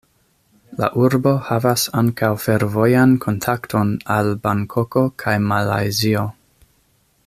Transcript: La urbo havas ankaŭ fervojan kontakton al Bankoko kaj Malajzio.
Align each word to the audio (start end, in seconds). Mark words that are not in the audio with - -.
La 0.77 0.87
urbo 1.01 1.33
havas 1.49 1.83
ankaŭ 2.01 2.31
fervojan 2.45 3.13
kontakton 3.27 3.95
al 4.17 4.35
Bankoko 4.47 5.05
kaj 5.25 5.37
Malajzio. 5.53 6.27